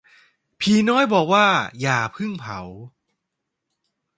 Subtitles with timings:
[0.59, 1.45] ผีน้อยบอกว่า
[1.81, 2.59] อย่าเพิ่งเผา